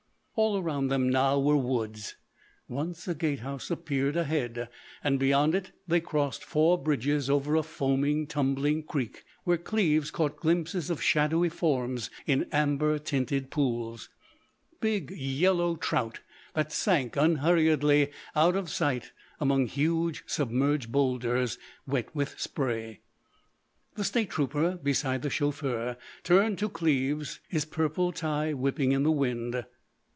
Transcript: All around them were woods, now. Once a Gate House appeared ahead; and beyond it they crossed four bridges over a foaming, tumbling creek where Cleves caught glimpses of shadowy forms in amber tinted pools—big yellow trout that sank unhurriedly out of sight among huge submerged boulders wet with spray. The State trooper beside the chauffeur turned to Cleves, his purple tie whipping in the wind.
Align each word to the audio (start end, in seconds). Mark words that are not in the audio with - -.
All 0.35 0.57
around 0.57 0.87
them 0.87 1.11
were 1.11 1.55
woods, 1.57 2.15
now. 2.67 2.75
Once 2.77 3.07
a 3.07 3.13
Gate 3.13 3.41
House 3.41 3.69
appeared 3.69 4.15
ahead; 4.17 4.69
and 5.03 5.19
beyond 5.19 5.53
it 5.53 5.71
they 5.87 5.99
crossed 5.99 6.43
four 6.43 6.79
bridges 6.81 7.29
over 7.29 7.53
a 7.55 7.61
foaming, 7.61 8.25
tumbling 8.25 8.81
creek 8.81 9.23
where 9.43 9.57
Cleves 9.59 10.09
caught 10.09 10.37
glimpses 10.39 10.89
of 10.89 11.03
shadowy 11.03 11.49
forms 11.49 12.09
in 12.25 12.47
amber 12.51 12.97
tinted 12.97 13.51
pools—big 13.51 15.11
yellow 15.11 15.75
trout 15.75 16.21
that 16.55 16.71
sank 16.71 17.15
unhurriedly 17.17 18.09
out 18.35 18.55
of 18.55 18.69
sight 18.71 19.11
among 19.39 19.67
huge 19.67 20.23
submerged 20.25 20.91
boulders 20.91 21.59
wet 21.85 22.15
with 22.15 22.39
spray. 22.39 23.01
The 23.93 24.05
State 24.05 24.31
trooper 24.31 24.77
beside 24.81 25.21
the 25.21 25.29
chauffeur 25.29 25.97
turned 26.23 26.57
to 26.59 26.69
Cleves, 26.69 27.41
his 27.47 27.65
purple 27.65 28.11
tie 28.11 28.53
whipping 28.53 28.91
in 28.91 29.03
the 29.03 29.11
wind. 29.11 29.65